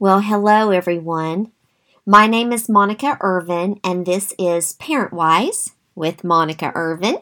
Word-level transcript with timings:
Well, 0.00 0.20
hello 0.20 0.70
everyone. 0.70 1.50
My 2.06 2.28
name 2.28 2.52
is 2.52 2.68
Monica 2.68 3.18
Irvin, 3.20 3.80
and 3.82 4.06
this 4.06 4.32
is 4.38 4.74
Parent 4.74 5.12
Wise 5.12 5.72
with 5.96 6.22
Monica 6.22 6.70
Irvin. 6.76 7.16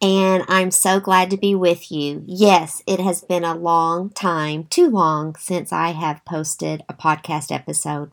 And 0.00 0.42
I'm 0.48 0.70
so 0.70 1.00
glad 1.00 1.28
to 1.32 1.36
be 1.36 1.54
with 1.54 1.92
you. 1.92 2.24
Yes, 2.26 2.82
it 2.86 2.98
has 2.98 3.20
been 3.20 3.44
a 3.44 3.54
long 3.54 4.08
time, 4.08 4.64
too 4.70 4.88
long, 4.88 5.36
since 5.36 5.70
I 5.70 5.90
have 5.90 6.24
posted 6.24 6.82
a 6.88 6.94
podcast 6.94 7.54
episode. 7.54 8.10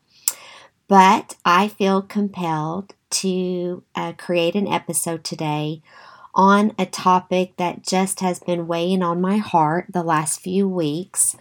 But 0.90 1.38
I 1.46 1.70
feel 1.70 2.02
compelled 2.02 2.94
to 3.12 3.82
uh, 3.96 4.12
create 4.18 4.56
an 4.56 4.68
episode 4.68 5.24
today 5.24 5.82
on 6.36 6.74
a 6.78 6.86
topic 6.86 7.56
that 7.56 7.88
just 7.88 8.20
has 8.20 8.40
been 8.40 8.68
weighing 8.68 9.04
on 9.04 9.22
my 9.22 9.38
heart 9.38 9.86
the 9.88 10.04
last 10.04 10.42
few 10.42 10.68
weeks. 10.68 11.38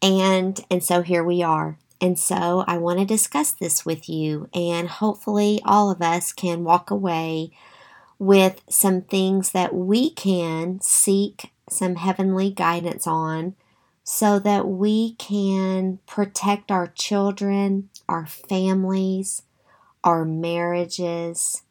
And 0.00 0.60
and 0.70 0.84
so 0.84 1.02
here 1.02 1.24
we 1.24 1.42
are. 1.42 1.78
And 2.00 2.18
so 2.18 2.64
I 2.66 2.76
want 2.76 2.98
to 2.98 3.04
discuss 3.04 3.52
this 3.52 3.86
with 3.86 4.08
you 4.08 4.48
and 4.52 4.88
hopefully 4.88 5.60
all 5.64 5.90
of 5.90 6.02
us 6.02 6.32
can 6.32 6.64
walk 6.64 6.90
away 6.90 7.50
with 8.18 8.62
some 8.68 9.02
things 9.02 9.52
that 9.52 9.74
we 9.74 10.10
can 10.10 10.80
seek 10.80 11.52
some 11.68 11.96
heavenly 11.96 12.50
guidance 12.50 13.06
on 13.06 13.54
so 14.04 14.38
that 14.38 14.68
we 14.68 15.14
can 15.14 15.98
protect 16.06 16.70
our 16.70 16.86
children, 16.86 17.88
our 18.08 18.26
families, 18.26 19.42
our 20.04 20.24
marriages 20.24 21.62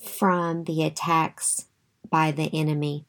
from 0.00 0.64
the 0.64 0.84
attacks 0.84 1.66
by 2.08 2.30
the 2.30 2.48
enemy. 2.54 3.04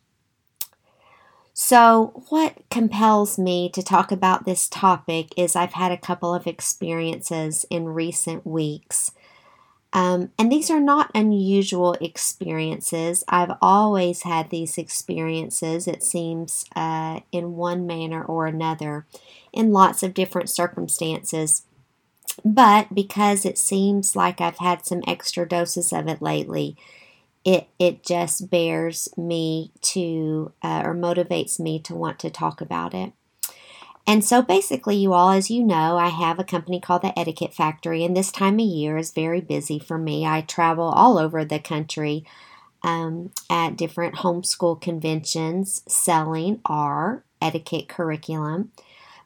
So, 1.59 2.23
what 2.29 2.57
compels 2.69 3.39
me 3.39 3.67
to 3.69 3.81
talk 3.81 4.11
about 4.11 4.45
this 4.45 4.69
topic 4.69 5.29
is 5.35 5.55
I've 5.55 5.73
had 5.73 5.91
a 5.91 5.97
couple 5.97 6.31
of 6.31 6.45
experiences 6.45 7.65
in 7.71 7.89
recent 7.89 8.45
weeks. 8.45 9.11
Um, 9.91 10.29
and 10.37 10.51
these 10.51 10.69
are 10.69 10.79
not 10.79 11.09
unusual 11.15 11.93
experiences. 11.93 13.23
I've 13.27 13.57
always 13.59 14.21
had 14.21 14.51
these 14.51 14.77
experiences, 14.77 15.87
it 15.87 16.03
seems, 16.03 16.63
uh, 16.75 17.21
in 17.31 17.55
one 17.55 17.87
manner 17.87 18.23
or 18.23 18.45
another, 18.45 19.07
in 19.51 19.73
lots 19.73 20.03
of 20.03 20.13
different 20.13 20.51
circumstances. 20.51 21.63
But 22.45 22.93
because 22.93 23.45
it 23.45 23.57
seems 23.57 24.15
like 24.15 24.39
I've 24.39 24.59
had 24.59 24.85
some 24.85 25.01
extra 25.07 25.47
doses 25.47 25.91
of 25.91 26.07
it 26.07 26.21
lately, 26.21 26.77
it 27.47 27.69
it 27.79 28.03
just 28.03 28.51
bears 28.51 29.07
me 29.15 29.71
to 29.81 30.51
uh, 30.61 30.81
or 30.83 30.93
motivates 30.93 31.61
me 31.61 31.79
to 31.79 31.95
want 31.95 32.19
to 32.19 32.29
talk 32.29 32.59
about 32.59 32.93
it. 32.93 33.13
And 34.05 34.23
so 34.23 34.41
basically, 34.41 34.97
you 34.97 35.13
all, 35.13 35.31
as 35.31 35.49
you 35.49 35.63
know, 35.63 35.97
I 35.97 36.09
have 36.09 36.39
a 36.39 36.43
company 36.43 36.79
called 36.81 37.03
the 37.03 37.17
Etiquette 37.17 37.53
Factory, 37.53 38.03
and 38.03 38.15
this 38.15 38.33
time 38.33 38.55
of 38.55 38.65
year 38.65 38.97
is 38.97 39.11
very 39.11 39.39
busy 39.39 39.79
for 39.79 39.97
me. 39.97 40.25
I 40.25 40.41
travel 40.41 40.89
all 40.89 41.17
over 41.17 41.45
the 41.45 41.59
country 41.59 42.25
um, 42.83 43.31
at 43.49 43.77
different 43.77 44.15
homeschool 44.15 44.81
conventions 44.81 45.83
selling 45.87 46.59
our 46.65 47.23
etiquette 47.41 47.87
curriculum. 47.87 48.71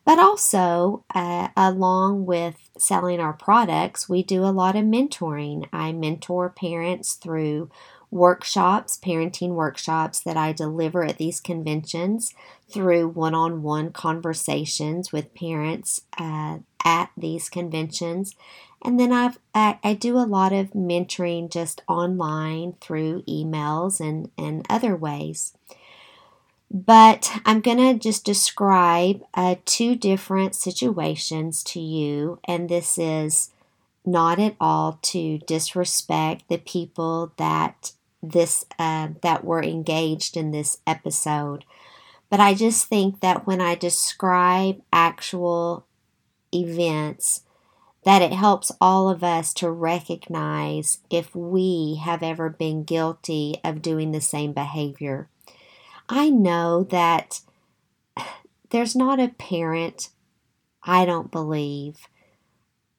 But 0.03 0.17
also, 0.17 1.03
uh, 1.13 1.49
along 1.55 2.25
with 2.25 2.69
selling 2.77 3.19
our 3.19 3.33
products, 3.33 4.09
we 4.09 4.23
do 4.23 4.43
a 4.43 4.57
lot 4.61 4.75
of 4.75 4.83
mentoring. 4.83 5.67
I 5.71 5.91
mentor 5.91 6.49
parents 6.49 7.13
through 7.13 7.69
workshops, 8.11 8.99
parenting 9.01 9.51
workshops 9.51 10.19
that 10.19 10.37
I 10.37 10.51
deliver 10.51 11.03
at 11.03 11.17
these 11.17 11.39
conventions 11.39 12.33
through 12.69 13.07
one 13.07 13.33
on 13.33 13.63
one 13.63 13.91
conversations 13.91 15.11
with 15.11 15.33
parents 15.33 16.01
uh, 16.17 16.59
at 16.83 17.09
these 17.17 17.49
conventions. 17.49 18.35
And 18.83 18.99
then 18.99 19.13
I've, 19.13 19.39
I, 19.55 19.79
I 19.83 19.93
do 19.93 20.17
a 20.17 20.27
lot 20.27 20.51
of 20.51 20.71
mentoring 20.71 21.49
just 21.49 21.81
online 21.87 22.73
through 22.81 23.23
emails 23.23 23.99
and, 23.99 24.29
and 24.37 24.65
other 24.69 24.95
ways. 24.95 25.53
But 26.69 27.31
I'm 27.45 27.61
going 27.61 27.77
to 27.77 27.99
just 27.99 28.25
describe 28.25 29.23
uh, 29.33 29.55
two 29.65 29.95
different 29.95 30.55
situations 30.55 31.63
to 31.65 31.81
you, 31.81 32.39
and 32.45 32.69
this 32.69 32.97
is 32.97 33.51
not 34.05 34.39
at 34.39 34.55
all 34.59 34.97
to 35.01 35.37
disrespect 35.39 36.45
the 36.47 36.57
people 36.57 37.33
that 37.37 37.91
this 38.21 38.65
uh, 38.77 39.09
that 39.21 39.43
were 39.43 39.63
engaged 39.63 40.37
in 40.37 40.51
this 40.51 40.77
episode. 40.85 41.65
But 42.29 42.39
I 42.39 42.53
just 42.53 42.87
think 42.87 43.19
that 43.19 43.45
when 43.45 43.59
I 43.59 43.75
describe 43.75 44.81
actual 44.93 45.85
events, 46.53 47.41
that 48.03 48.21
it 48.21 48.33
helps 48.33 48.71
all 48.79 49.09
of 49.09 49.23
us 49.23 49.53
to 49.55 49.69
recognize 49.69 50.99
if 51.09 51.35
we 51.35 51.99
have 52.01 52.23
ever 52.23 52.49
been 52.49 52.83
guilty 52.83 53.59
of 53.63 53.81
doing 53.81 54.11
the 54.11 54.21
same 54.21 54.53
behavior. 54.53 55.29
I 56.09 56.29
know 56.29 56.83
that 56.85 57.41
there's 58.69 58.95
not 58.95 59.19
a 59.19 59.29
parent, 59.29 60.09
I 60.83 61.05
don't 61.05 61.31
believe, 61.31 62.07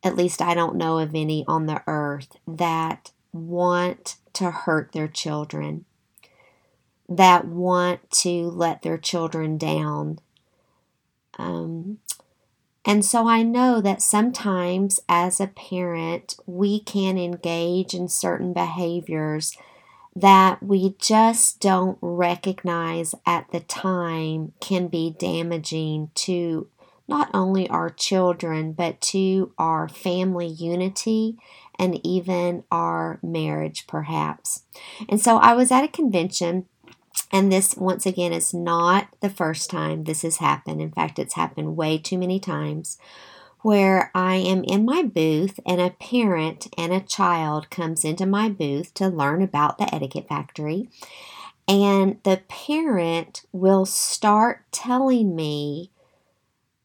at 0.04 0.16
least 0.16 0.42
I 0.42 0.54
don't 0.54 0.76
know 0.76 0.98
of 0.98 1.14
any 1.14 1.44
on 1.48 1.66
the 1.66 1.82
earth, 1.86 2.36
that 2.46 3.12
want 3.32 4.16
to 4.34 4.50
hurt 4.50 4.92
their 4.92 5.08
children, 5.08 5.84
that 7.08 7.46
want 7.46 8.10
to 8.10 8.44
let 8.50 8.82
their 8.82 8.98
children 8.98 9.58
down. 9.58 10.18
Um, 11.38 11.98
and 12.84 13.04
so 13.04 13.28
I 13.28 13.42
know 13.42 13.80
that 13.80 14.02
sometimes 14.02 15.00
as 15.08 15.40
a 15.40 15.46
parent, 15.46 16.36
we 16.46 16.80
can 16.80 17.16
engage 17.16 17.94
in 17.94 18.08
certain 18.08 18.52
behaviors 18.52 19.56
that 20.14 20.62
we 20.62 20.94
just 20.98 21.60
don't 21.60 21.96
recognize 22.00 23.14
at 23.24 23.50
the 23.50 23.60
time 23.60 24.52
can 24.60 24.88
be 24.88 25.14
damaging 25.18 26.10
to 26.14 26.68
not 27.08 27.30
only 27.32 27.68
our 27.68 27.88
children, 27.88 28.72
but 28.72 29.00
to 29.00 29.52
our 29.58 29.88
family 29.88 30.46
unity 30.46 31.36
and 31.78 32.04
even 32.04 32.64
our 32.70 33.18
marriage, 33.22 33.86
perhaps. 33.86 34.64
And 35.08 35.20
so 35.20 35.36
I 35.36 35.54
was 35.54 35.70
at 35.70 35.84
a 35.84 35.88
convention. 35.88 36.66
And 37.30 37.50
this, 37.50 37.76
once 37.76 38.04
again, 38.06 38.32
is 38.32 38.52
not 38.52 39.08
the 39.20 39.30
first 39.30 39.70
time 39.70 40.04
this 40.04 40.22
has 40.22 40.36
happened. 40.36 40.80
In 40.80 40.92
fact, 40.92 41.18
it's 41.18 41.34
happened 41.34 41.76
way 41.76 41.98
too 41.98 42.18
many 42.18 42.38
times 42.38 42.98
where 43.62 44.10
I 44.14 44.36
am 44.36 44.64
in 44.64 44.84
my 44.84 45.02
booth 45.02 45.58
and 45.64 45.80
a 45.80 45.90
parent 45.90 46.66
and 46.76 46.92
a 46.92 47.00
child 47.00 47.70
comes 47.70 48.04
into 48.04 48.26
my 48.26 48.48
booth 48.48 48.92
to 48.94 49.08
learn 49.08 49.40
about 49.40 49.78
the 49.78 49.92
etiquette 49.94 50.28
factory. 50.28 50.88
And 51.68 52.18
the 52.24 52.42
parent 52.48 53.46
will 53.52 53.86
start 53.86 54.64
telling 54.72 55.36
me 55.36 55.90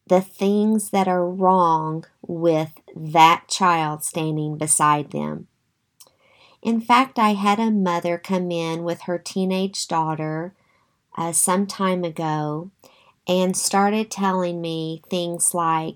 the 0.07 0.21
things 0.21 0.91
that 0.91 1.07
are 1.07 1.27
wrong 1.27 2.05
with 2.25 2.71
that 2.95 3.45
child 3.47 4.03
standing 4.03 4.57
beside 4.57 5.11
them. 5.11 5.47
In 6.61 6.81
fact, 6.81 7.19
I 7.19 7.33
had 7.33 7.59
a 7.59 7.71
mother 7.71 8.17
come 8.17 8.51
in 8.51 8.83
with 8.83 9.01
her 9.01 9.17
teenage 9.17 9.87
daughter 9.87 10.53
uh, 11.17 11.31
some 11.31 11.67
time 11.67 12.03
ago 12.03 12.71
and 13.27 13.55
started 13.55 14.09
telling 14.09 14.61
me 14.61 15.01
things 15.09 15.53
like, 15.53 15.95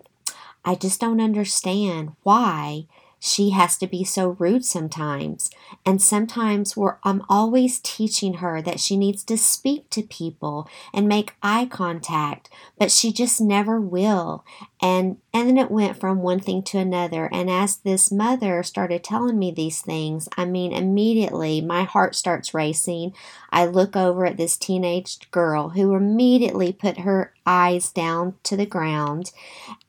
I 0.64 0.76
just 0.76 1.02
don't 1.02 1.22
understand 1.22 2.16
why 2.24 2.86
she 3.24 3.52
has 3.52 3.78
to 3.78 3.86
be 3.86 4.04
so 4.04 4.30
rude 4.40 4.66
sometimes. 4.66 5.52
And 5.86 6.02
sometimes 6.02 6.76
we're, 6.76 6.96
I'm 7.04 7.22
always 7.30 7.80
teaching 7.80 8.36
her 8.36 8.64
that 8.64 8.80
she 8.80 8.98
needs 8.98 9.24
to 9.26 9.38
speak 9.38 9.92
to 9.92 10.02
people 10.02 10.68
and 10.92 11.08
make 11.08 11.36
eye 11.44 11.68
contact, 11.70 12.50
but 12.80 12.92
she 12.92 13.14
just 13.14 13.40
never 13.40 13.80
will. 13.80 14.44
And, 14.82 15.18
and 15.36 15.48
then 15.48 15.60
it 15.60 15.70
went 15.70 16.00
from 16.00 16.24
one 16.24 16.40
thing 16.40 16.64
to 16.64 16.80
another. 16.80 17.30
And 17.32 17.48
as 17.48 17.78
this 17.78 18.12
mother 18.12 18.64
started 18.64 19.04
telling 19.04 19.38
me 19.38 19.52
these 19.52 19.82
things, 19.82 20.28
I 20.36 20.46
mean, 20.46 20.72
immediately 20.72 21.62
my 21.62 21.84
heart 21.84 22.16
starts 22.16 22.56
racing. 22.56 23.14
I 23.52 23.68
look 23.68 23.96
over 23.96 24.26
at 24.26 24.38
this 24.38 24.58
teenage 24.58 25.30
girl 25.30 25.70
who 25.70 25.94
immediately 25.94 26.74
put 26.74 27.02
her 27.02 27.36
eyes 27.46 27.92
down 27.92 28.34
to 28.44 28.58
the 28.58 28.66
ground 28.66 29.32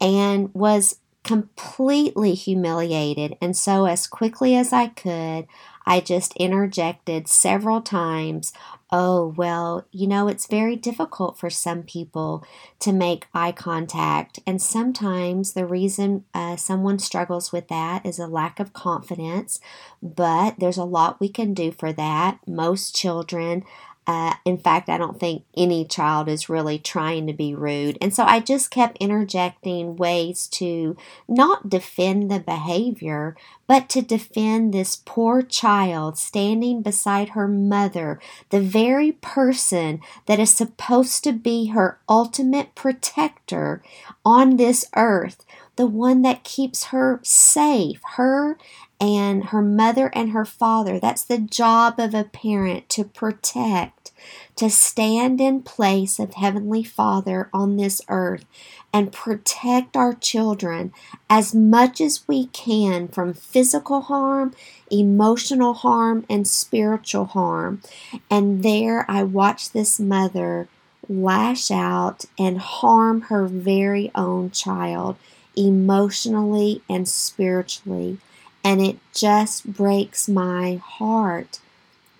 and 0.03 0.53
was 0.55 0.97
completely 1.25 2.35
humiliated. 2.35 3.37
And 3.41 3.57
so, 3.57 3.85
as 3.87 4.07
quickly 4.07 4.57
as 4.57 4.73
I 4.73 4.89
could, 4.89 5.47
I 5.87 6.01
just 6.01 6.37
interjected 6.37 7.29
several 7.29 7.81
times, 7.81 8.53
Oh, 8.95 9.33
well, 9.39 9.87
you 9.91 10.07
know, 10.07 10.29
it's 10.29 10.47
very 10.47 10.77
difficult 10.77 11.39
for 11.39 11.49
some 11.49 11.83
people 11.83 12.45
to 12.81 12.93
make 12.93 13.27
eye 13.33 13.53
contact. 13.53 14.39
And 14.47 14.61
sometimes 14.61 15.55
the 15.55 15.65
reason 15.65 16.27
uh, 16.35 16.57
someone 16.57 16.99
struggles 16.99 17.53
with 17.53 17.69
that 17.69 18.05
is 18.05 18.19
a 18.19 18.27
lack 18.27 18.61
of 18.61 18.75
confidence, 18.75 19.61
but 20.03 20.57
there's 20.59 20.77
a 20.77 20.85
lot 20.85 21.21
we 21.21 21.31
can 21.31 21.55
do 21.55 21.73
for 21.73 21.91
that. 21.95 22.39
Most 22.47 22.95
children 22.95 23.65
Uh, 24.05 24.35
in 24.45 24.59
fact, 24.59 24.89
I 24.89 24.99
don't 24.99 25.21
think 25.21 25.45
any 25.57 25.85
child 25.85 26.29
is 26.29 26.49
really 26.49 26.79
trying 26.79 27.29
to 27.29 27.33
be 27.33 27.55
rude. 27.55 27.99
And 28.01 28.13
so 28.13 28.25
I 28.25 28.41
just 28.41 28.71
kept 28.71 28.99
interjecting 28.99 29.97
ways 29.97 30.49
to 30.49 30.97
not 31.29 31.69
defend 31.69 32.29
the 32.29 32.41
behavior, 32.41 33.37
but 33.69 33.89
to 33.91 34.03
defend 34.03 34.75
this 34.75 34.97
poor 34.97 35.41
child 35.41 36.19
standing 36.19 36.83
beside 36.83 37.31
her 37.31 37.47
mother, 37.47 38.19
the 38.51 38.61
very 38.61 39.13
person 39.13 40.01
that 40.27 40.41
is 40.41 40.51
supposed 40.51 41.23
to 41.25 41.33
be 41.33 41.67
her 41.67 42.01
ultimate 42.09 42.75
protector 42.75 43.83
on 44.25 44.57
this 44.57 44.85
earth, 44.97 45.45
the 45.77 45.87
one 45.87 46.23
that 46.23 46.45
keeps 46.45 46.87
her 46.87 47.21
safe, 47.23 48.01
her 48.17 48.59
and 49.03 49.47
her 49.47 49.61
mother 49.61 50.13
and 50.15 50.31
her 50.31 50.45
father. 50.45 51.01
That's 51.01 51.25
the 51.25 51.39
job 51.39 51.99
of 51.99 52.15
a 52.15 52.23
parent 52.23 52.89
to 52.91 53.03
protect, 53.03 54.13
to 54.55 54.71
stand 54.71 55.41
in 55.41 55.63
place 55.63 56.21
of 56.21 56.35
Heavenly 56.35 56.85
Father 56.85 57.51
on 57.53 57.77
this 57.77 58.01
earth 58.09 58.45
and 58.93 59.13
protect 59.13 59.97
our 59.97 60.15
children 60.15 60.93
as 61.29 61.53
much 61.53 62.01
as 62.01 62.29
we 62.29 62.47
can 62.47 63.09
from 63.09 63.35
physical 63.35 64.03
harm, 64.03 64.55
emotional 64.89 65.75
harm, 65.75 66.25
and 66.31 66.47
spiritual 66.47 67.25
harm. 67.25 67.83
And 68.31 68.63
there 68.63 69.05
I 69.11 69.25
watched 69.25 69.73
this 69.73 69.99
mother 69.99 70.69
lash 71.09 71.73
out 71.73 72.27
and 72.39 72.59
harm 72.59 73.23
her 73.23 73.47
very 73.47 74.13
own 74.15 74.53
child 74.53 75.17
emotionally 75.57 76.83
and 76.89 77.09
spiritually 77.09 78.19
and 78.65 78.81
it 78.81 78.99
just 79.13 79.73
breaks 79.73 80.29
my 80.29 80.77
heart. 80.77 81.61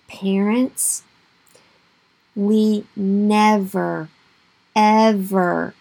Parents, 0.07 1.03
we 2.35 2.85
never, 2.95 4.09
ever 4.75 5.73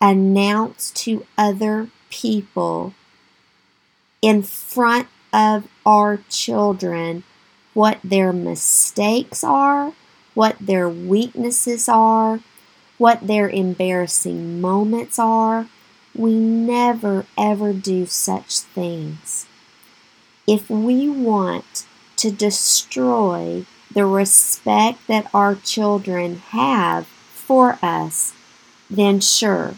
announce 0.00 0.90
to 0.90 1.26
other 1.36 1.88
people 2.10 2.94
in 4.22 4.42
front 4.42 5.08
of 5.32 5.66
our 5.84 6.18
children 6.28 7.24
what 7.74 7.98
their 8.04 8.32
mistakes 8.32 9.42
are, 9.42 9.92
what 10.34 10.56
their 10.60 10.88
weaknesses 10.88 11.88
are, 11.88 12.40
what 12.98 13.26
their 13.26 13.48
embarrassing 13.48 14.60
moments 14.60 15.18
are, 15.18 15.68
we 16.14 16.34
never 16.34 17.26
ever 17.36 17.72
do 17.72 18.06
such 18.06 18.60
things. 18.60 19.46
If 20.46 20.68
we 20.70 21.08
want 21.08 21.86
to 22.16 22.30
destroy 22.30 23.66
the 23.92 24.06
respect 24.06 25.06
that 25.08 25.28
our 25.34 25.54
children 25.54 26.36
have 26.50 27.06
for 27.06 27.78
us, 27.82 28.32
then 28.90 29.20
sure, 29.20 29.74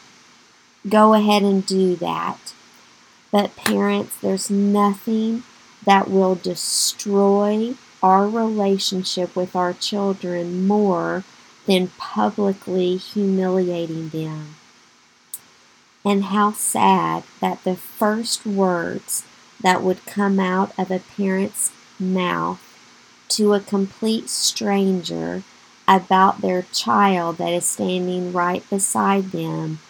go 0.88 1.14
ahead 1.14 1.42
and 1.42 1.64
do 1.64 1.96
that. 1.96 2.52
But, 3.30 3.56
parents, 3.56 4.16
there's 4.16 4.50
nothing 4.50 5.42
that 5.84 6.10
will 6.10 6.34
destroy 6.34 7.74
our 8.02 8.28
relationship 8.28 9.34
with 9.34 9.56
our 9.56 9.72
children 9.72 10.66
more 10.66 11.24
than 11.66 11.88
publicly 11.98 12.96
humiliating 12.96 14.10
them. 14.10 14.56
And 16.06 16.26
how 16.26 16.52
sad 16.52 17.24
that 17.40 17.64
the 17.64 17.74
first 17.74 18.46
words 18.46 19.24
that 19.60 19.82
would 19.82 20.06
come 20.06 20.38
out 20.38 20.72
of 20.78 20.92
a 20.92 21.00
parent's 21.00 21.72
mouth 21.98 22.62
to 23.30 23.54
a 23.54 23.60
complete 23.60 24.30
stranger 24.30 25.42
about 25.88 26.42
their 26.42 26.62
child 26.72 27.38
that 27.38 27.52
is 27.52 27.68
standing 27.68 28.32
right 28.32 28.62
beside 28.70 29.32
them 29.32 29.80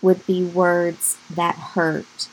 would 0.00 0.26
be 0.26 0.42
words 0.42 1.18
that 1.28 1.56
hurt. 1.56 2.30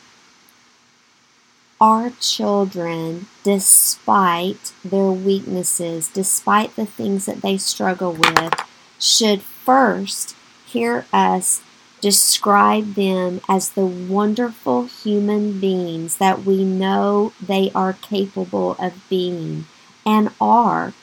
Our 1.82 2.12
children, 2.22 3.28
despite 3.44 4.72
their 4.86 5.12
weaknesses, 5.12 6.08
despite 6.08 6.78
the 6.78 6.86
things 6.86 7.26
that 7.26 7.42
they 7.42 7.58
struggle 7.58 8.14
with, 8.14 8.54
should 8.98 9.42
first 9.42 10.34
hear 10.66 11.06
us 11.12 11.62
describe 12.02 12.94
them 12.94 13.42
as 13.50 13.70
the 13.70 13.86
wonderful 13.86 14.86
human 14.86 15.60
beings 15.60 16.18
that 16.18 16.44
we 16.44 16.64
know 16.64 17.34
they 17.42 17.72
are 17.74 17.94
capable 17.94 18.76
of 18.80 18.94
being 19.10 19.66
and 20.06 20.30
are 20.40 20.94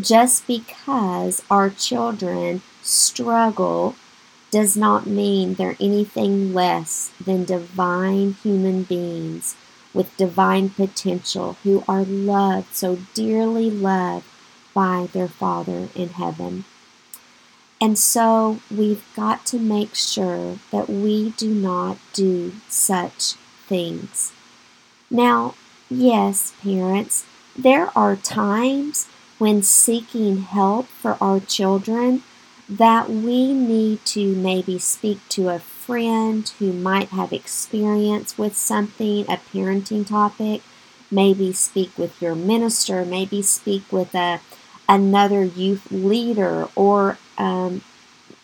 just 0.00 0.46
because 0.46 1.42
our 1.50 1.70
children 1.70 2.62
struggle 2.82 3.94
does 4.50 4.76
not 4.76 5.06
mean 5.06 5.54
they're 5.54 5.76
anything 5.80 6.54
less 6.54 7.10
than 7.24 7.44
divine 7.44 8.34
human 8.42 8.84
beings 8.84 9.56
with 9.92 10.16
divine 10.16 10.68
potential 10.68 11.56
who 11.62 11.82
are 11.88 12.04
loved, 12.04 12.74
so 12.74 12.98
dearly 13.14 13.70
loved 13.70 14.26
by 14.72 15.08
their 15.12 15.28
Father 15.28 15.88
in 15.94 16.10
heaven. 16.10 16.64
And 17.80 17.98
so 17.98 18.60
we've 18.70 19.04
got 19.14 19.44
to 19.46 19.58
make 19.58 19.94
sure 19.94 20.58
that 20.70 20.88
we 20.88 21.30
do 21.30 21.52
not 21.52 21.98
do 22.12 22.52
such 22.68 23.34
things. 23.66 24.32
Now, 25.10 25.54
yes, 25.90 26.54
parents, 26.62 27.26
there 27.56 27.90
are 27.96 28.16
times 28.16 29.08
when 29.38 29.62
seeking 29.62 30.38
help 30.42 30.86
for 30.86 31.16
our 31.20 31.40
children 31.40 32.22
that 32.68 33.10
we 33.10 33.52
need 33.52 34.04
to 34.06 34.34
maybe 34.34 34.78
speak 34.78 35.18
to 35.28 35.50
a 35.50 35.58
friend 35.58 36.48
who 36.58 36.72
might 36.72 37.08
have 37.10 37.32
experience 37.32 38.38
with 38.38 38.56
something, 38.56 39.22
a 39.28 39.36
parenting 39.52 40.06
topic, 40.06 40.62
maybe 41.10 41.52
speak 41.52 41.96
with 41.98 42.20
your 42.22 42.34
minister, 42.34 43.04
maybe 43.04 43.42
speak 43.42 43.92
with 43.92 44.14
a 44.14 44.40
another 44.88 45.42
youth 45.42 45.90
leader 45.90 46.68
or 46.74 47.18
um, 47.38 47.82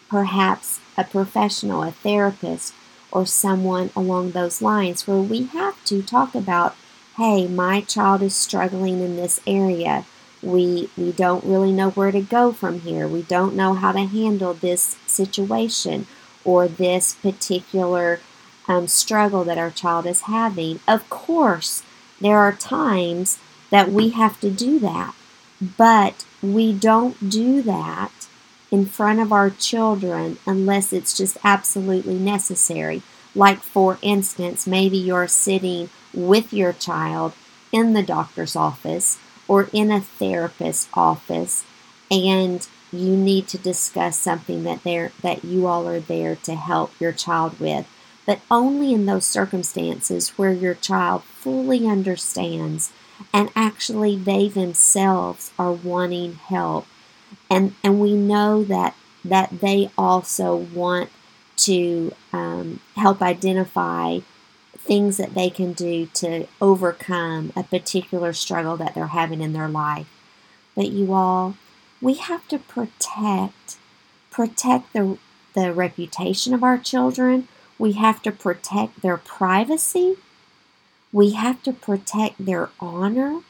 perhaps 0.09 0.81
a 0.97 1.05
professional, 1.05 1.83
a 1.83 1.91
therapist, 1.91 2.75
or 3.13 3.27
someone 3.27 3.91
along 3.97 4.31
those 4.31 4.63
lines 4.63 5.07
where 5.07 5.21
we 5.21 5.45
have 5.47 5.83
to 5.85 6.03
talk 6.03 6.35
about 6.35 6.77
hey, 7.17 7.47
my 7.47 7.83
child 7.83 8.23
is 8.23 8.35
struggling 8.35 9.01
in 9.01 9.17
this 9.17 9.41
area. 9.47 10.07
We, 10.43 10.89
we 10.97 11.13
don't 11.13 11.45
really 11.45 11.71
know 11.71 11.91
where 11.91 12.13
to 12.13 12.23
go 12.23 12.51
from 12.51 12.81
here. 12.81 13.07
We 13.07 13.23
don't 13.23 13.55
know 13.55 13.75
how 13.75 13.93
to 13.93 14.07
handle 14.07 14.55
this 14.55 14.97
situation 15.07 16.07
or 16.43 16.67
this 16.67 17.15
particular 17.17 18.21
um, 18.69 18.89
struggle 18.89 19.45
that 19.45 19.59
our 19.59 19.71
child 19.71 20.07
is 20.07 20.23
having. 20.23 20.81
Of 20.89 21.11
course, 21.11 21.83
there 22.21 22.39
are 22.39 22.53
times 22.53 23.39
that 23.71 23.91
we 23.91 24.11
have 24.11 24.41
to 24.41 24.51
do 24.51 24.79
that, 24.79 25.15
but 25.61 26.25
we 26.43 26.73
don't 26.73 27.31
do 27.31 27.63
that 27.63 28.29
in 28.71 28.87
front 28.87 29.21
of 29.21 29.33
our 29.33 29.51
children 29.51 30.39
unless 30.47 30.93
it's 30.93 31.17
just 31.17 31.37
absolutely 31.43 32.19
necessary. 32.19 33.03
Like, 33.35 33.61
for 33.61 33.99
instance, 34.03 34.67
maybe 34.67 34.97
you're 34.97 35.29
sitting 35.29 35.91
with 36.15 36.53
your 36.53 36.73
child 36.73 37.33
in 37.73 37.93
the 37.93 38.03
doctor's 38.03 38.57
office 38.57 39.19
or 39.47 39.69
in 39.73 39.91
a 39.91 40.01
therapist's 40.01 40.89
office 40.95 41.65
and 42.11 42.67
you 42.93 43.17
need 43.17 43.47
to 43.49 43.59
discuss 43.59 44.19
something 44.19 44.65
that 44.65 44.83
they 44.83 45.11
that 45.23 45.45
you 45.45 45.67
all 45.67 45.87
are 45.89 46.01
there 46.01 46.35
to 46.35 46.55
help 46.55 46.93
your 47.01 47.13
child 47.13 47.59
with 47.61 47.87
but 48.31 48.39
only 48.49 48.95
in 48.95 49.07
those 49.07 49.27
circumstances 49.27 50.29
where 50.39 50.53
your 50.53 50.75
child 50.75 51.25
fully 51.25 51.85
understands 51.85 52.93
and 53.33 53.51
actually 53.57 54.15
they 54.15 54.47
themselves 54.47 55.51
are 55.59 55.73
wanting 55.73 56.35
help 56.35 56.87
and 57.51 57.75
and 57.83 57.99
we 57.99 58.15
know 58.15 58.63
that 58.63 58.95
that 59.25 59.51
they 59.61 59.91
also 59.99 60.55
want 60.55 61.11
to 61.57 62.15
um, 62.33 62.79
help 62.95 63.21
identify 63.21 64.21
things 64.79 65.17
that 65.17 65.35
they 65.35 65.51
can 65.51 65.73
do 65.73 66.07
to 66.07 66.47
overcome 66.61 67.53
a 67.57 67.65
particular 67.65 68.33
struggle 68.33 68.77
that 68.77 68.95
they're 68.95 69.09
having 69.09 69.41
in 69.41 69.53
their 69.53 69.69
life. 69.69 70.07
But 70.77 70.91
you 70.91 71.13
all, 71.13 71.57
we 72.01 72.15
have 72.15 72.47
to 72.47 72.61
protect 72.61 73.77
protect 74.31 74.93
the 74.93 75.19
the 75.55 75.73
reputation 75.73 76.55
of 76.55 76.63
our 76.63 76.79
children. 76.79 77.49
We 77.81 77.93
have 77.93 78.21
to 78.25 78.31
protect 78.31 79.01
their 79.01 79.17
privacy. 79.17 80.19
We 81.15 81.31
have 81.31 81.63
to 81.63 81.73
protect 81.73 82.45
their 82.45 82.69
honor. 82.79 83.41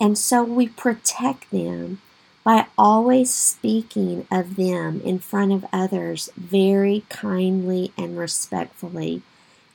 And 0.00 0.18
so 0.18 0.42
we 0.42 0.66
protect 0.66 1.48
them 1.52 2.00
by 2.42 2.66
always 2.76 3.32
speaking 3.32 4.26
of 4.28 4.56
them 4.56 5.00
in 5.02 5.20
front 5.20 5.52
of 5.52 5.64
others 5.72 6.30
very 6.36 7.04
kindly 7.10 7.92
and 7.96 8.18
respectfully. 8.18 9.22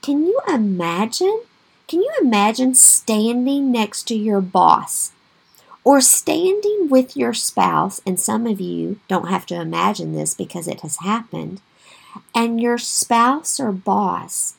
Can 0.01 0.25
you 0.25 0.41
imagine? 0.45 1.43
Can 1.87 2.01
you 2.01 2.11
imagine 2.21 2.75
standing 2.75 3.71
next 3.71 4.03
to 4.09 4.15
your 4.15 4.41
boss 4.41 5.13
or 5.85 6.01
standing 6.01 6.89
with 6.89 7.15
your 7.15 7.33
spouse, 7.33 8.01
and 8.05 8.19
some 8.19 8.45
of 8.45 8.59
you 8.59 8.99
don't 9.07 9.29
have 9.29 9.45
to 9.45 9.55
imagine 9.55 10.13
this 10.13 10.33
because 10.33 10.67
it 10.67 10.81
has 10.81 10.97
happened, 10.97 11.61
and 12.35 12.61
your 12.61 12.77
spouse 12.77 13.59
or 13.59 13.71
boss, 13.71 14.55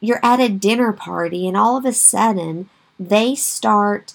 you're 0.00 0.24
at 0.24 0.40
a 0.40 0.48
dinner 0.48 0.92
party, 0.92 1.46
and 1.46 1.56
all 1.56 1.76
of 1.76 1.84
a 1.84 1.92
sudden 1.92 2.68
they 2.98 3.34
start 3.34 4.14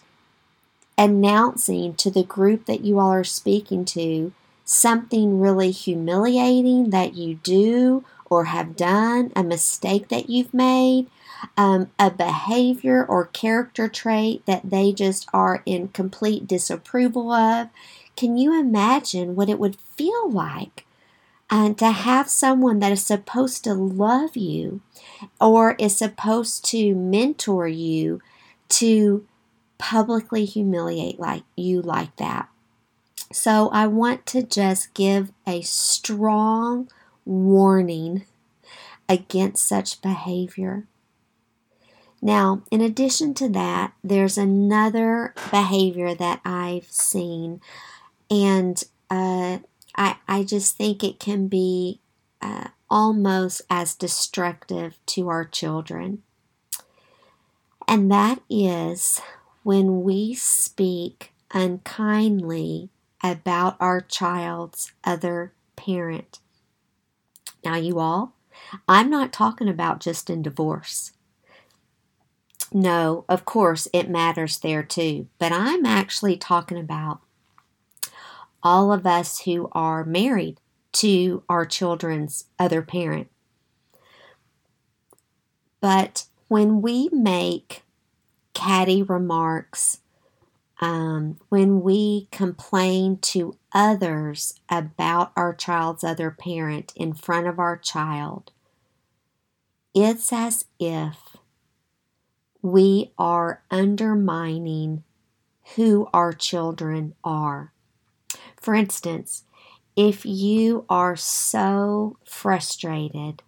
announcing 0.98 1.94
to 1.96 2.10
the 2.10 2.24
group 2.24 2.66
that 2.66 2.82
you 2.82 3.00
all 3.00 3.12
are 3.12 3.24
speaking 3.24 3.86
to 3.86 4.32
something 4.66 5.40
really 5.40 5.72
humiliating 5.72 6.90
that 6.90 7.14
you 7.14 7.36
do 7.36 8.04
or 8.30 8.46
have 8.46 8.76
done, 8.76 9.32
a 9.36 9.44
mistake 9.44 10.10
that 10.10 10.30
you've 10.30 10.54
made, 10.54 11.08
um, 11.56 11.90
a 11.98 12.12
behavior 12.12 13.06
or 13.06 13.28
character 13.28 13.88
trait 13.88 14.46
that 14.46 14.70
they 14.70 14.92
just 14.92 15.30
are 15.34 15.62
in 15.66 15.88
complete 15.90 16.48
disapproval 16.48 17.32
of. 17.32 17.70
Can 18.18 18.36
you 18.36 18.60
imagine 18.60 19.36
what 19.36 19.48
it 19.48 19.60
would 19.60 19.78
feel 19.96 20.30
like 20.30 20.86
uh, 21.50 21.74
to 21.74 21.92
have 21.92 22.30
someone 22.30 22.80
that 22.80 22.92
is 22.92 23.06
supposed 23.06 23.64
to 23.64 23.74
love 23.74 24.36
you 24.36 24.82
or 25.40 25.76
is 25.80 25.98
supposed 25.98 26.66
to 26.66 26.94
mentor 26.94 27.68
you 27.68 28.22
to 28.70 29.26
publicly 29.78 30.46
humiliate 30.46 31.20
like 31.20 31.44
you 31.56 31.82
like 31.82 32.16
that? 32.18 32.50
So 33.32 33.70
I 33.70 33.88
want 33.88 34.26
to 34.28 34.44
just 34.44 34.94
give 34.94 35.32
a 35.46 35.62
strong 35.62 36.90
warning 37.26 38.26
against 39.10 39.68
such 39.68 40.02
behavior. 40.02 40.86
Now, 42.22 42.64
in 42.72 42.82
addition 42.82 43.34
to 43.36 43.50
that, 43.50 43.94
there's 44.04 44.38
another 44.38 45.34
behavior 45.52 46.16
that 46.16 46.42
I've 46.44 46.88
seen, 46.90 47.62
and 48.30 48.84
uh, 49.10 49.60
I, 49.98 50.18
I 50.28 50.44
just 50.44 50.78
think 50.78 51.04
it 51.04 51.20
can 51.20 51.48
be 51.48 52.02
uh, 52.42 52.68
almost 52.90 53.62
as 53.70 53.96
destructive 53.96 54.98
to 55.08 55.30
our 55.30 55.46
children. 55.46 56.24
And 57.88 58.12
that 58.12 58.42
is 58.50 59.22
when 59.64 60.04
we 60.04 60.34
speak 60.34 61.32
unkindly 61.54 62.90
about 63.24 63.78
our 63.80 64.02
child's 64.02 64.92
other 65.04 65.54
parent. 65.76 66.40
Now, 67.64 67.76
you 67.76 68.00
all, 68.00 68.34
I'm 68.88 69.10
not 69.10 69.34
talking 69.34 69.70
about 69.70 70.00
just 70.00 70.30
in 70.30 70.42
divorce. 70.42 71.14
No, 72.74 73.24
of 73.30 73.46
course, 73.46 73.88
it 73.94 74.10
matters 74.10 74.60
there 74.60 74.84
too, 74.84 75.28
but 75.40 75.54
I'm 75.54 75.86
actually 75.86 76.36
talking 76.36 76.78
about 76.78 77.22
all 78.68 78.92
of 78.92 79.08
us 79.08 79.40
who 79.44 79.70
are 79.72 80.04
married 80.04 80.60
to 80.92 81.42
our 81.48 81.66
children's 81.66 82.50
other 82.60 82.82
parent. 82.82 83.30
But 85.80 86.26
when 86.50 86.82
we 86.82 87.08
make 87.14 87.84
catty 88.54 89.02
remarks, 89.02 90.02
um, 90.82 91.40
when 91.48 91.82
we 91.82 92.28
complain 92.30 93.20
to 93.20 93.58
others 93.74 94.60
about 94.68 95.32
our 95.38 95.56
child's 95.56 96.04
other 96.04 96.30
parent 96.30 96.92
in 96.94 97.14
front 97.14 97.48
of 97.48 97.60
our 97.60 97.78
child, 97.78 98.52
it's 99.96 100.34
as 100.34 100.66
if 100.78 101.38
we 102.62 103.14
are 103.18 103.64
undermining 103.72 105.06
who 105.78 106.10
our 106.14 106.34
children 106.34 107.16
are. 107.24 107.72
For 108.68 108.76
instance, 108.76 109.46
if 109.96 110.26
you 110.26 110.84
are 110.90 111.16
so 111.16 112.18
frustrated 112.26 113.42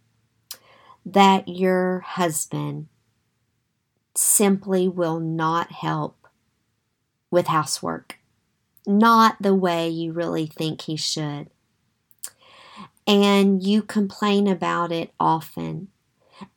that 1.06 1.46
your 1.50 2.00
husband 2.00 2.88
simply 4.16 4.88
will 4.88 5.20
not 5.20 5.74
help 5.74 6.26
with 7.30 7.48
housework, 7.48 8.18
not 8.88 9.36
the 9.42 9.54
way 9.54 9.90
you 9.90 10.14
really 10.14 10.46
think 10.46 10.84
he 10.84 10.96
should, 10.96 11.50
and 13.06 13.62
you 13.62 13.82
complain 13.82 14.48
about 14.48 14.90
it 14.90 15.12
often, 15.20 15.90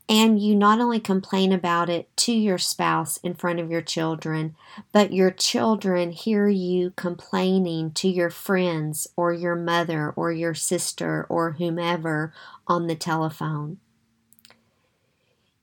and 0.09 0.40
you 0.40 0.54
not 0.54 0.80
only 0.80 1.00
complain 1.00 1.52
about 1.52 1.88
it 1.88 2.14
to 2.18 2.32
your 2.32 2.59
spouse 2.59 3.16
in 3.18 3.35
front 3.35 3.61
of 3.61 3.71
your 3.71 3.82
children, 3.82 4.56
but 4.90 5.12
your 5.12 5.30
children 5.30 6.12
hear 6.12 6.49
you 6.49 6.92
complaining 6.97 7.92
to 7.92 8.09
your 8.09 8.30
friends 8.30 9.06
or 9.16 9.32
your 9.32 9.54
mother 9.54 10.11
or 10.11 10.32
your 10.32 10.54
sister 10.54 11.26
or 11.28 11.52
whomever 11.52 12.35
on 12.66 12.88
the 12.88 12.97
telephone. 12.97 13.78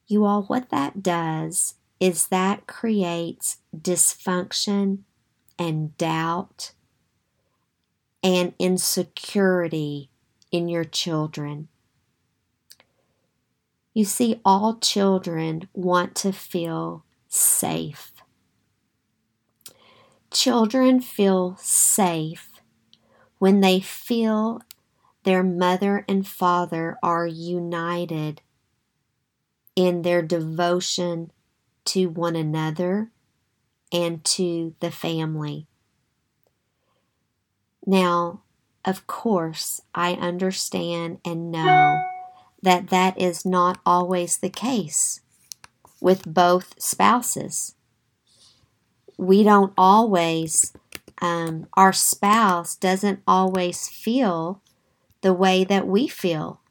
You 0.07 0.25
all, 0.25 0.43
what 0.43 0.69
that 0.69 1.03
does 1.03 1.75
is 1.99 2.27
that 2.27 2.65
creates 2.65 3.57
dysfunction 3.77 4.99
and 5.59 5.95
doubt 5.97 6.71
and 8.23 8.53
insecurity 8.57 10.09
in 10.51 10.67
your 10.67 10.83
children. 10.83 11.67
You 13.99 14.05
see, 14.05 14.39
all 14.45 14.77
children 14.77 15.67
want 15.73 16.15
to 16.23 16.31
feel 16.31 17.03
safe. 17.27 18.13
Children 20.31 21.01
feel 21.01 21.57
safe 21.59 22.61
when 23.39 23.59
they 23.59 23.81
feel 23.81 24.61
their 25.25 25.43
mother 25.43 26.05
and 26.07 26.25
father 26.25 26.97
are 27.03 27.27
united 27.27 28.39
in 29.75 30.03
their 30.03 30.21
devotion 30.21 31.33
to 31.83 32.05
one 32.05 32.37
another 32.37 33.11
and 33.91 34.23
to 34.23 34.75
the 34.79 34.91
family. 34.91 35.67
Now, 37.85 38.43
of 38.85 39.07
course, 39.07 39.81
I 39.93 40.13
understand 40.13 41.19
and 41.25 41.51
know 41.51 42.18
that 42.61 42.89
that 42.89 43.19
is 43.19 43.45
not 43.45 43.79
always 43.85 44.37
the 44.37 44.49
case 44.49 45.21
with 46.01 46.31
both 46.31 46.81
spouses. 46.81 47.75
We 49.17 49.43
don't 49.43 49.73
always, 49.77 50.73
um, 51.21 51.67
our 51.73 51.93
spouse 51.93 52.75
doesn't 52.75 53.21
always 53.27 53.87
feel 53.87 54.61
the 55.21 55.33
way 55.33 55.63
that 55.63 55.87
we 55.87 56.07
feel. 56.07 56.61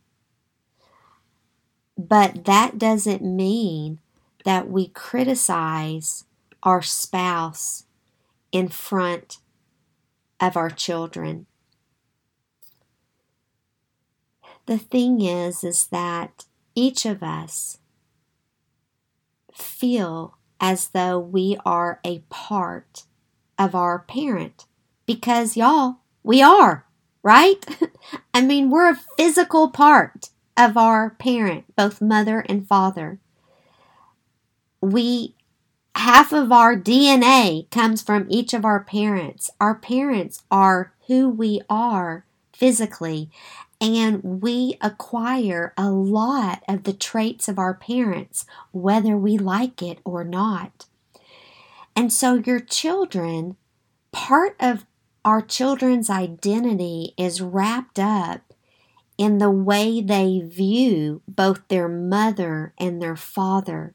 But 1.96 2.44
that 2.44 2.78
doesn't 2.78 3.22
mean 3.22 3.98
that 4.44 4.70
we 4.70 4.88
criticize 4.88 6.24
our 6.62 6.80
spouse 6.80 7.84
in 8.52 8.68
front 8.68 9.38
of 10.40 10.56
our 10.56 10.70
children. 10.70 11.46
The 14.68 14.76
thing 14.76 15.22
is, 15.22 15.64
is 15.64 15.86
that 15.86 16.44
each 16.74 17.06
of 17.06 17.22
us 17.22 17.78
feel 19.50 20.36
as 20.60 20.88
though 20.88 21.18
we 21.18 21.56
are 21.64 22.00
a 22.04 22.18
part 22.28 23.04
of 23.58 23.74
our 23.74 24.00
parent 24.00 24.66
because 25.06 25.56
y'all, 25.56 26.00
we 26.22 26.42
are, 26.42 26.84
right? 27.22 27.64
I 28.34 28.42
mean, 28.42 28.68
we're 28.68 28.90
a 28.90 29.00
physical 29.16 29.70
part 29.70 30.28
of 30.54 30.76
our 30.76 31.16
parent, 31.18 31.74
both 31.74 32.02
mother 32.02 32.40
and 32.40 32.68
father. 32.68 33.20
We 34.82 35.34
half 35.94 36.30
of 36.30 36.52
our 36.52 36.76
DNA 36.76 37.70
comes 37.70 38.02
from 38.02 38.26
each 38.28 38.52
of 38.52 38.66
our 38.66 38.84
parents. 38.84 39.50
Our 39.62 39.76
parents 39.76 40.42
are 40.50 40.92
who 41.06 41.30
we 41.30 41.62
are 41.70 42.26
physically, 42.52 43.30
and 43.80 44.42
we 44.42 44.76
acquire 44.80 45.72
a 45.76 45.90
lot 45.90 46.62
of 46.68 46.82
the 46.82 46.92
traits 46.92 47.48
of 47.48 47.58
our 47.58 47.74
parents, 47.74 48.44
whether 48.72 49.16
we 49.16 49.38
like 49.38 49.82
it 49.82 49.98
or 50.04 50.24
not. 50.24 50.86
And 51.94 52.12
so, 52.12 52.34
your 52.34 52.60
children, 52.60 53.56
part 54.12 54.56
of 54.60 54.84
our 55.24 55.40
children's 55.42 56.10
identity 56.10 57.14
is 57.16 57.40
wrapped 57.40 57.98
up 57.98 58.52
in 59.16 59.38
the 59.38 59.50
way 59.50 60.00
they 60.00 60.40
view 60.40 61.22
both 61.26 61.66
their 61.68 61.88
mother 61.88 62.72
and 62.78 63.02
their 63.02 63.16
father. 63.16 63.94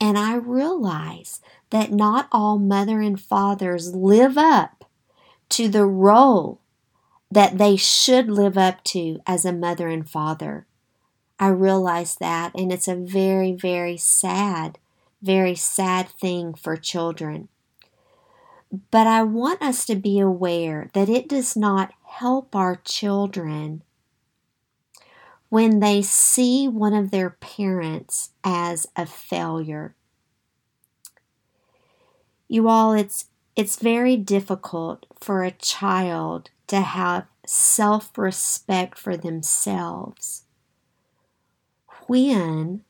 And 0.00 0.18
I 0.18 0.34
realize 0.34 1.40
that 1.70 1.92
not 1.92 2.28
all 2.32 2.58
mother 2.58 3.00
and 3.00 3.20
fathers 3.20 3.94
live 3.94 4.36
up 4.36 4.84
to 5.50 5.68
the 5.68 5.86
role 5.86 6.60
that 7.30 7.58
they 7.58 7.76
should 7.76 8.30
live 8.30 8.56
up 8.56 8.82
to 8.84 9.20
as 9.26 9.44
a 9.44 9.52
mother 9.52 9.88
and 9.88 10.08
father. 10.08 10.66
I 11.38 11.48
realize 11.48 12.16
that, 12.16 12.52
and 12.54 12.72
it's 12.72 12.88
a 12.88 12.96
very, 12.96 13.52
very 13.52 13.96
sad, 13.96 14.78
very 15.22 15.54
sad 15.54 16.08
thing 16.08 16.54
for 16.54 16.76
children. 16.76 17.48
But 18.90 19.06
I 19.06 19.22
want 19.22 19.62
us 19.62 19.86
to 19.86 19.94
be 19.94 20.18
aware 20.18 20.90
that 20.94 21.08
it 21.08 21.28
does 21.28 21.56
not 21.56 21.92
help 22.04 22.54
our 22.54 22.76
children 22.76 23.82
when 25.48 25.80
they 25.80 26.02
see 26.02 26.68
one 26.68 26.92
of 26.92 27.10
their 27.10 27.30
parents 27.30 28.30
as 28.44 28.86
a 28.96 29.06
failure. 29.06 29.94
You 32.48 32.68
all, 32.68 32.92
it's 32.92 33.26
it's 33.58 33.74
very 33.74 34.16
difficult 34.16 35.04
for 35.18 35.42
a 35.42 35.50
child 35.50 36.48
to 36.68 36.80
have 36.80 37.26
self-respect 37.44 38.96
for 38.96 39.16
themselves 39.16 40.44
when 42.06 42.84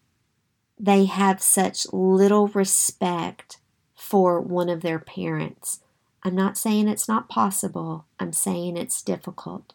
they 0.79 1.07
have 1.07 1.41
such 1.41 1.87
little 1.91 2.49
respect 2.49 3.57
for 3.95 4.43
one 4.43 4.69
of 4.69 4.83
their 4.83 4.99
parents. 4.99 5.81
I'm 6.23 6.35
not 6.35 6.59
saying 6.59 6.87
it's 6.87 7.09
not 7.09 7.31
possible, 7.31 8.05
I'm 8.21 8.35
saying 8.35 8.77
it's 8.77 9.01
difficult. 9.01 9.73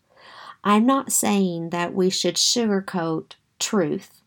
I'm 0.63 0.85
not 0.85 1.11
saying 1.11 1.71
that 1.71 1.95
we 1.95 2.11
should 2.11 2.35
sugarcoat 2.35 3.31
truth. 3.57 4.21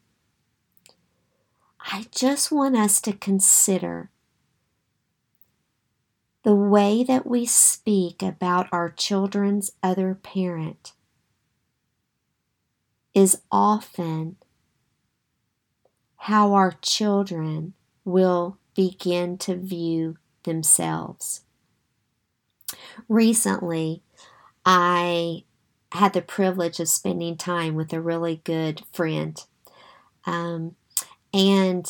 I 1.92 2.06
just 2.10 2.50
want 2.50 2.76
us 2.76 3.00
to 3.02 3.12
consider 3.12 4.10
the 6.46 6.54
way 6.54 7.02
that 7.02 7.26
we 7.26 7.44
speak 7.44 8.22
about 8.22 8.68
our 8.70 8.88
children's 8.88 9.72
other 9.82 10.14
parent 10.14 10.92
is 13.16 13.42
often 13.50 14.36
how 16.18 16.54
our 16.54 16.70
children 16.82 17.74
will 18.04 18.58
begin 18.76 19.36
to 19.36 19.56
view 19.56 20.16
themselves. 20.44 21.40
Recently, 23.08 24.04
I 24.64 25.42
had 25.90 26.12
the 26.12 26.22
privilege 26.22 26.78
of 26.78 26.88
spending 26.88 27.36
time 27.36 27.74
with 27.74 27.92
a 27.92 28.00
really 28.00 28.40
good 28.44 28.84
friend. 28.92 29.36
Um, 30.24 30.76
and, 31.34 31.84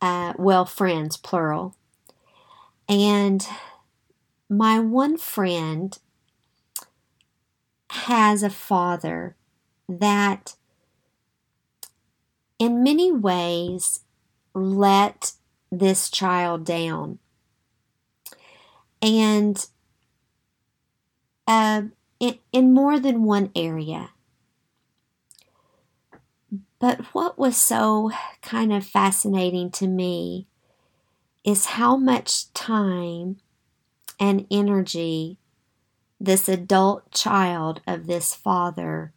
uh, 0.00 0.32
well, 0.38 0.64
friends, 0.64 1.18
plural. 1.18 1.76
And 2.88 3.46
my 4.52 4.78
one 4.78 5.16
friend 5.16 5.98
has 7.90 8.42
a 8.42 8.50
father 8.50 9.36
that, 9.88 10.56
in 12.58 12.82
many 12.82 13.10
ways, 13.10 14.00
let 14.54 15.32
this 15.70 16.10
child 16.10 16.64
down. 16.64 17.18
And 19.00 19.66
uh, 21.46 21.82
in, 22.20 22.38
in 22.52 22.72
more 22.72 23.00
than 23.00 23.24
one 23.24 23.50
area. 23.56 24.10
But 26.78 27.00
what 27.14 27.38
was 27.38 27.56
so 27.56 28.10
kind 28.42 28.72
of 28.72 28.84
fascinating 28.84 29.70
to 29.72 29.86
me 29.86 30.46
is 31.44 31.66
how 31.66 31.96
much 31.96 32.52
time 32.52 33.38
and 34.22 34.46
energy 34.52 35.36
this 36.20 36.48
adult 36.48 37.10
child 37.10 37.80
of 37.88 38.06
this 38.06 38.32
father 38.32 39.12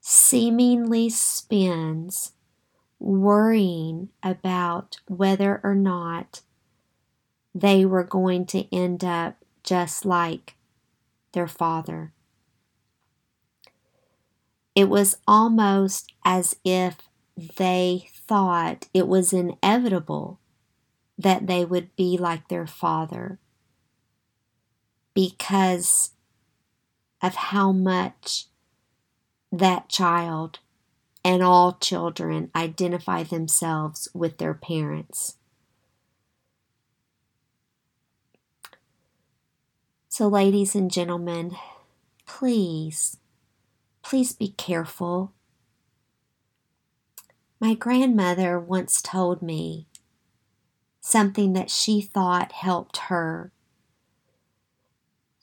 seemingly 0.00 1.10
spends 1.10 2.32
worrying 2.98 4.08
about 4.22 4.96
whether 5.06 5.60
or 5.62 5.74
not 5.74 6.40
they 7.54 7.84
were 7.84 8.02
going 8.02 8.46
to 8.46 8.74
end 8.74 9.04
up 9.04 9.36
just 9.62 10.06
like 10.06 10.54
their 11.32 11.46
father. 11.46 12.14
It 14.74 14.88
was 14.88 15.18
almost 15.28 16.14
as 16.24 16.56
if 16.64 17.02
they 17.58 18.08
thought 18.26 18.88
it 18.94 19.06
was 19.06 19.34
inevitable 19.34 20.40
that 21.18 21.46
they 21.46 21.66
would 21.66 21.94
be 21.96 22.16
like 22.16 22.48
their 22.48 22.66
father 22.66 23.38
because 25.16 26.10
of 27.22 27.34
how 27.34 27.72
much 27.72 28.44
that 29.50 29.88
child 29.88 30.58
and 31.24 31.42
all 31.42 31.72
children 31.72 32.50
identify 32.54 33.22
themselves 33.22 34.08
with 34.14 34.36
their 34.36 34.52
parents. 34.52 35.38
So, 40.10 40.28
ladies 40.28 40.74
and 40.74 40.90
gentlemen, 40.90 41.56
please, 42.26 43.16
please 44.02 44.34
be 44.34 44.48
careful. 44.48 45.32
My 47.58 47.74
grandmother 47.74 48.60
once 48.60 49.00
told 49.00 49.40
me 49.40 49.88
something 51.00 51.54
that 51.54 51.70
she 51.70 52.02
thought 52.02 52.52
helped 52.52 52.98
her. 53.08 53.52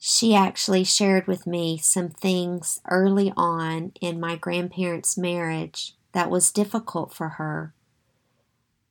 She 0.06 0.34
actually 0.34 0.84
shared 0.84 1.26
with 1.26 1.46
me 1.46 1.78
some 1.78 2.10
things 2.10 2.82
early 2.90 3.32
on 3.38 3.92
in 4.02 4.20
my 4.20 4.36
grandparents' 4.36 5.16
marriage 5.16 5.94
that 6.12 6.28
was 6.28 6.52
difficult 6.52 7.14
for 7.14 7.30
her, 7.30 7.72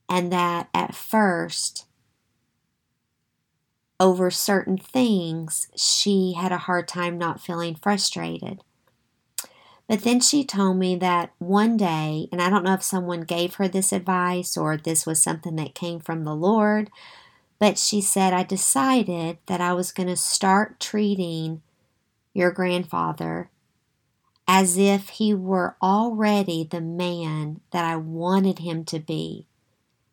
and 0.09 0.33
that 0.33 0.69
at 0.73 0.95
first 0.95 1.85
over 3.99 4.31
certain 4.31 4.79
things, 4.79 5.67
she 5.75 6.33
had 6.33 6.51
a 6.51 6.57
hard 6.57 6.87
time 6.87 7.19
not 7.19 7.39
feeling 7.39 7.75
frustrated. 7.75 8.63
But 9.87 10.01
then 10.01 10.19
she 10.19 10.43
told 10.43 10.77
me 10.77 10.95
that 10.95 11.31
one 11.37 11.77
day, 11.77 12.27
and 12.31 12.41
I 12.41 12.49
don't 12.49 12.63
know 12.63 12.73
if 12.73 12.81
someone 12.81 13.21
gave 13.21 13.53
her 13.55 13.67
this 13.67 13.93
advice 13.93 14.57
or 14.57 14.77
this 14.77 15.05
was 15.05 15.21
something 15.21 15.57
that 15.57 15.75
came 15.75 15.99
from 15.99 16.23
the 16.23 16.35
Lord, 16.35 16.89
but 17.63 17.77
she 17.77 18.01
said, 18.01 18.33
I 18.33 18.43
decided 18.43 19.37
that 19.45 19.61
I 19.61 19.71
was 19.71 19.93
going 19.93 20.09
to 20.09 20.17
start 20.17 20.81
treating 20.81 21.61
your 22.33 22.51
grandfather 22.51 23.51
as 24.45 24.77
if 24.77 25.07
he 25.07 25.33
were 25.33 25.77
already 25.81 26.65
the 26.65 26.81
man 26.81 27.61
that 27.71 27.85
I 27.85 27.95
wanted 27.95 28.59
him 28.59 28.83
to 28.83 28.99
be 28.99 29.47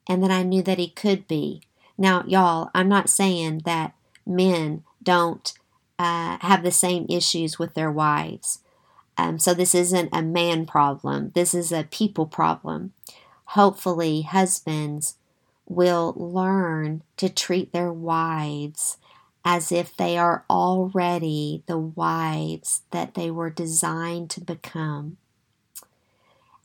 and 0.06 0.22
that 0.22 0.30
I 0.30 0.44
knew 0.44 0.62
that 0.62 0.78
he 0.78 0.90
could 0.90 1.26
be. 1.26 1.62
Now, 1.98 2.22
y'all, 2.24 2.70
I'm 2.72 2.88
not 2.88 3.10
saying 3.10 3.62
that 3.64 3.96
men 4.24 4.84
don't 5.02 5.52
uh, 5.98 6.38
have 6.42 6.62
the 6.62 6.70
same 6.70 7.04
issues 7.08 7.58
with 7.58 7.74
their 7.74 7.90
wives. 7.90 8.60
Um, 9.18 9.40
so 9.40 9.54
this 9.54 9.74
isn't 9.74 10.10
a 10.12 10.22
man 10.22 10.66
problem, 10.66 11.32
this 11.34 11.52
is 11.52 11.72
a 11.72 11.82
people 11.82 12.26
problem. 12.26 12.92
Hopefully, 13.44 14.22
husbands 14.22 15.16
will 15.70 16.12
learn 16.16 17.00
to 17.16 17.28
treat 17.28 17.72
their 17.72 17.92
wives 17.92 18.98
as 19.44 19.70
if 19.70 19.96
they 19.96 20.18
are 20.18 20.44
already 20.50 21.62
the 21.66 21.78
wives 21.78 22.82
that 22.90 23.14
they 23.14 23.30
were 23.30 23.48
designed 23.48 24.28
to 24.28 24.40
become. 24.40 25.16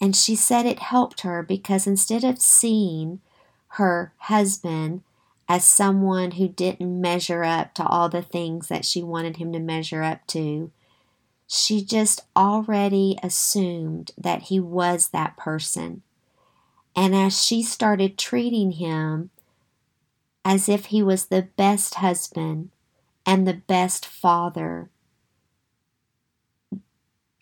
And 0.02 0.16
she 0.16 0.36
said 0.36 0.66
it 0.66 0.80
helped 0.80 1.22
her 1.22 1.44
because 1.44 1.86
instead 1.86 2.24
of 2.24 2.42
seeing 2.42 3.22
her 3.68 4.12
husband 4.18 5.04
as 5.48 5.64
someone 5.64 6.32
who 6.32 6.48
didn't 6.48 7.02
measure 7.02 7.44
up 7.44 7.76
to 7.76 7.86
all 7.86 8.10
the 8.10 8.24
things 8.24 8.68
that 8.70 8.86
she 8.86 9.04
wanted 9.04 9.38
him 9.38 9.54
to 9.54 9.60
measure 9.60 10.02
up 10.02 10.26
to. 10.28 10.72
She 11.48 11.84
just 11.84 12.22
already 12.36 13.18
assumed 13.22 14.12
that 14.18 14.44
he 14.44 14.60
was 14.60 15.10
that 15.10 15.38
person. 15.38 16.02
And 16.96 17.16
as 17.16 17.44
she 17.44 17.62
started 17.62 18.18
treating 18.18 18.72
him 18.74 19.30
as 20.46 20.70
if 20.70 20.86
he 20.86 21.04
was 21.04 21.26
the 21.26 21.50
best 21.58 21.96
husband 21.96 22.70
and 23.26 23.48
the 23.48 23.54
best 23.54 24.06
father, 24.06 24.90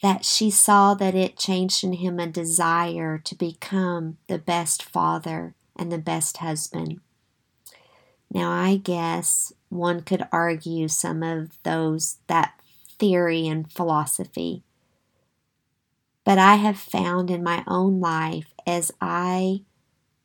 that 0.01 0.25
she 0.25 0.49
saw 0.49 0.93
that 0.95 1.15
it 1.15 1.37
changed 1.37 1.83
in 1.83 1.93
him 1.93 2.19
a 2.19 2.27
desire 2.27 3.17
to 3.19 3.35
become 3.35 4.17
the 4.27 4.39
best 4.39 4.83
father 4.83 5.55
and 5.75 5.91
the 5.91 5.97
best 5.97 6.37
husband. 6.37 6.99
Now, 8.31 8.51
I 8.51 8.77
guess 8.77 9.53
one 9.69 10.01
could 10.01 10.27
argue 10.31 10.87
some 10.87 11.21
of 11.23 11.61
those, 11.63 12.17
that 12.27 12.59
theory 12.99 13.47
and 13.47 13.71
philosophy. 13.71 14.63
But 16.25 16.37
I 16.37 16.55
have 16.55 16.77
found 16.77 17.29
in 17.29 17.43
my 17.43 17.63
own 17.67 17.99
life 17.99 18.52
as 18.65 18.91
I 19.01 19.61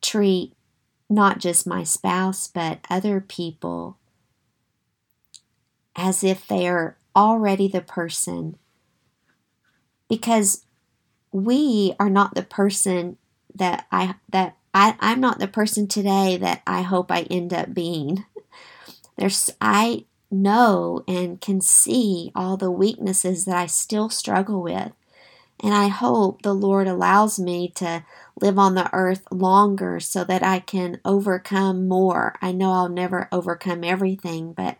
treat 0.01 0.53
not 1.09 1.39
just 1.39 1.67
my 1.67 1.83
spouse, 1.83 2.47
but 2.47 2.79
other 2.89 3.19
people 3.19 3.97
as 5.95 6.23
if 6.23 6.47
they 6.47 6.67
are 6.67 6.97
already 7.15 7.67
the 7.67 7.81
person. 7.81 8.57
Because 10.07 10.65
we 11.31 11.93
are 11.99 12.09
not 12.09 12.35
the 12.35 12.43
person 12.43 13.17
that 13.53 13.85
I 13.91 14.15
that 14.29 14.55
I, 14.73 14.95
I'm 14.99 15.19
not 15.19 15.39
the 15.39 15.47
person 15.47 15.87
today 15.87 16.37
that 16.37 16.61
I 16.65 16.81
hope 16.81 17.11
I 17.11 17.21
end 17.23 17.53
up 17.53 17.73
being. 17.73 18.25
There's 19.17 19.49
I 19.59 20.05
know 20.31 21.03
and 21.07 21.41
can 21.41 21.59
see 21.59 22.31
all 22.35 22.55
the 22.55 22.71
weaknesses 22.71 23.45
that 23.45 23.57
I 23.57 23.65
still 23.65 24.09
struggle 24.09 24.61
with. 24.61 24.91
And 25.61 25.73
I 25.73 25.87
hope 25.87 26.41
the 26.41 26.53
Lord 26.53 26.87
allows 26.87 27.39
me 27.39 27.69
to 27.75 28.05
live 28.41 28.57
on 28.59 28.75
the 28.75 28.89
earth 28.93 29.23
longer 29.31 29.99
so 29.99 30.23
that 30.23 30.43
I 30.43 30.59
can 30.59 30.99
overcome 31.05 31.87
more. 31.87 32.35
I 32.41 32.51
know 32.51 32.71
I'll 32.71 32.89
never 32.89 33.27
overcome 33.31 33.83
everything, 33.83 34.53
but 34.53 34.77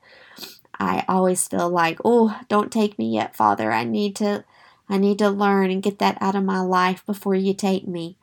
I 0.79 1.03
always 1.07 1.47
feel 1.47 1.69
like, 1.69 1.99
"Oh, 2.05 2.39
don't 2.47 2.71
take 2.71 2.97
me 2.97 3.13
yet, 3.13 3.35
Father. 3.35 3.71
I 3.71 3.83
need 3.83 4.15
to 4.17 4.45
I 4.91 4.97
need 4.97 5.19
to 5.19 5.29
learn 5.29 5.69
and 5.69 5.83
get 5.83 5.99
that 5.99 6.17
out 6.19 6.35
of 6.35 6.43
my 6.43 6.61
life 6.61 7.05
before 7.05 7.35
you 7.35 7.53
take 7.53 7.87
me." 7.87 8.17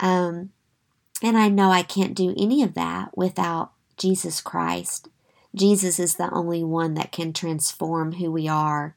Um 0.00 0.50
and 1.22 1.38
I 1.38 1.48
know 1.48 1.70
I 1.70 1.82
can't 1.82 2.14
do 2.14 2.34
any 2.36 2.62
of 2.62 2.74
that 2.74 3.16
without 3.16 3.72
Jesus 3.96 4.40
Christ. 4.40 5.08
Jesus 5.54 5.98
is 5.98 6.16
the 6.16 6.30
only 6.32 6.64
one 6.64 6.94
that 6.94 7.12
can 7.12 7.32
transform 7.32 8.12
who 8.14 8.30
we 8.30 8.48
are. 8.48 8.96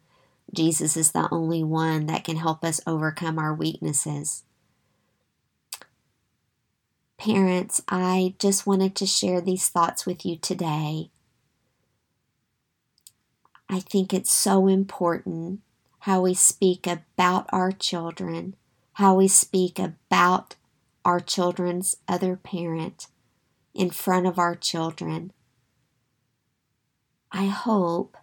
Jesus 0.54 0.98
is 0.98 1.12
the 1.12 1.28
only 1.32 1.64
one 1.64 2.08
that 2.08 2.24
can 2.24 2.38
help 2.38 2.64
us 2.64 2.82
overcome 2.88 3.38
our 3.38 3.54
weaknesses. 3.54 4.44
Parents, 7.18 7.82
I 7.90 8.36
just 8.38 8.68
wanted 8.68 8.96
to 8.96 9.08
share 9.08 9.42
these 9.42 9.70
thoughts 9.70 10.06
with 10.06 10.26
you 10.26 10.38
today. 10.38 11.10
I 13.68 13.80
think 13.80 14.14
it's 14.14 14.32
so 14.32 14.68
important 14.68 15.62
how 16.02 16.22
we 16.22 16.34
speak 16.36 16.86
about 16.88 17.50
our 17.52 17.72
children, 17.72 18.56
how 18.94 19.16
we 19.16 19.28
speak 19.28 19.80
about 19.80 20.56
our 21.04 21.20
children's 21.20 21.98
other 22.08 22.36
parent 22.36 23.08
in 23.74 23.90
front 23.90 24.28
of 24.28 24.38
our 24.38 24.56
children. 24.56 25.34
I 27.32 27.48
hope 27.48 28.16